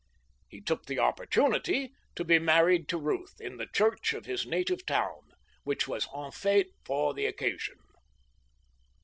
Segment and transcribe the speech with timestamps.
[0.49, 4.83] He took this opportunity to be married to Ruth, in the church in his native
[4.83, 5.29] town,
[5.63, 7.77] which was en fête for the occasion.